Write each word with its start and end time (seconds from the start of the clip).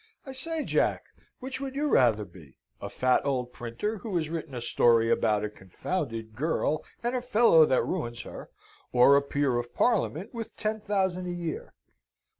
I 0.25 0.31
say, 0.31 0.65
Jack, 0.65 1.03
which 1.41 1.61
would 1.61 1.75
you 1.75 1.85
rather 1.87 2.25
be? 2.25 2.57
a 2.81 2.89
fat 2.89 3.23
old 3.23 3.53
printer," 3.53 3.99
who 3.99 4.17
has 4.17 4.31
written 4.31 4.55
a 4.55 4.59
story 4.59 5.11
about 5.11 5.43
a 5.43 5.49
confounded 5.51 6.33
girl 6.33 6.83
and 7.03 7.15
a 7.15 7.21
fellow 7.21 7.67
that 7.67 7.85
ruins 7.85 8.23
her, 8.23 8.49
or 8.91 9.15
a 9.15 9.21
peer 9.21 9.59
of 9.59 9.75
Parliament 9.75 10.33
with 10.33 10.57
ten 10.57 10.79
thousand 10.81 11.27
a 11.27 11.31
year?" 11.35 11.75